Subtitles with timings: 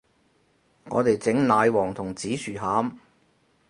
[0.85, 2.91] 我哋整奶黃同紫薯餡